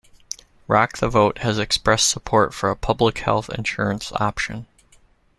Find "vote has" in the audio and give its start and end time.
1.09-1.59